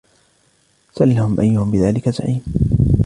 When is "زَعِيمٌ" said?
2.09-2.43